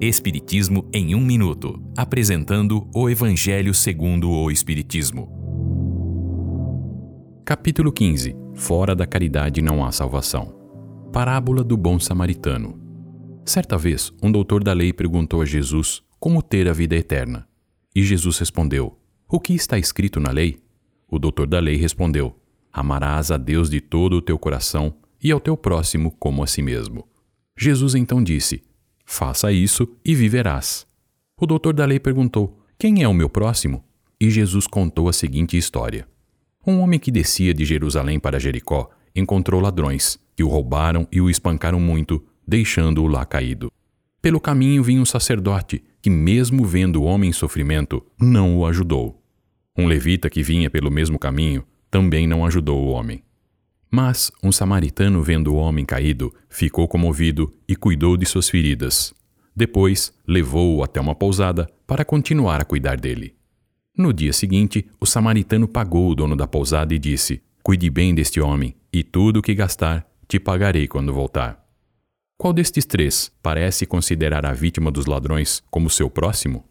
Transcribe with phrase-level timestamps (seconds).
[0.00, 5.28] Espiritismo em um minuto, apresentando o Evangelho segundo o Espiritismo.
[7.44, 8.36] Capítulo 15.
[8.54, 10.54] Fora da caridade não há salvação.
[11.12, 12.80] Parábola do bom samaritano.
[13.44, 17.48] Certa vez, um doutor da lei perguntou a Jesus como ter a vida eterna.
[17.92, 18.96] E Jesus respondeu:
[19.28, 20.62] O que está escrito na lei?
[21.10, 22.38] O doutor da lei respondeu:
[22.72, 26.62] Amarás a Deus de todo o teu coração e ao teu próximo como a si
[26.62, 27.04] mesmo.
[27.58, 28.62] Jesus então disse:
[29.10, 30.86] Faça isso e viverás.
[31.40, 33.82] O doutor da lei perguntou: Quem é o meu próximo?
[34.20, 36.06] E Jesus contou a seguinte história:
[36.64, 41.30] Um homem que descia de Jerusalém para Jericó encontrou ladrões, que o roubaram e o
[41.30, 43.72] espancaram muito, deixando-o lá caído.
[44.20, 49.20] Pelo caminho vinha um sacerdote, que, mesmo vendo o homem em sofrimento, não o ajudou.
[49.76, 53.22] Um levita que vinha pelo mesmo caminho também não ajudou o homem.
[53.90, 59.14] Mas um samaritano, vendo o homem caído, ficou comovido e cuidou de suas feridas.
[59.56, 63.34] Depois, levou-o até uma pousada para continuar a cuidar dele.
[63.96, 68.40] No dia seguinte, o samaritano pagou o dono da pousada e disse: Cuide bem deste
[68.40, 71.64] homem, e tudo o que gastar, te pagarei quando voltar.
[72.36, 76.64] Qual destes três parece considerar a vítima dos ladrões como seu próximo?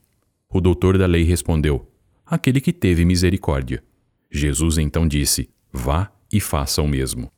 [0.49, 1.91] O doutor da lei respondeu:
[2.25, 3.83] Aquele que teve misericórdia.
[4.31, 7.31] Jesus então disse: Vá e faça o mesmo.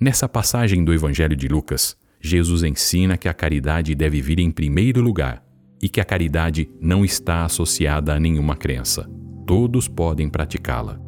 [0.00, 5.00] Nessa passagem do Evangelho de Lucas, Jesus ensina que a caridade deve vir em primeiro
[5.00, 5.44] lugar
[5.80, 9.08] e que a caridade não está associada a nenhuma crença.
[9.46, 11.04] Todos podem praticá-la.